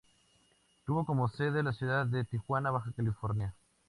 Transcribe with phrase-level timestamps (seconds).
[0.83, 3.53] Tuvo como sede la ciudad de Tijuana, Baja California.